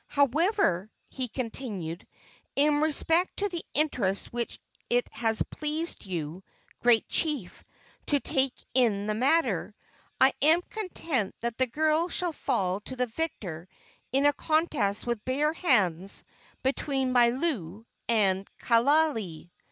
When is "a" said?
14.25-14.33